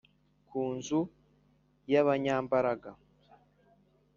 ku 0.47 0.61
Nzu 0.75 1.01
y 1.91 1.95
Abanyambaraga 2.01 2.91